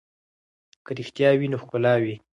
[0.85, 2.15] که رښتیا وي نو ښکلا وي.